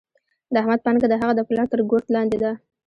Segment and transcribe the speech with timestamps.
[0.53, 2.51] د احمد پانګه د هغه د پلار تر ګورت لاندې ده.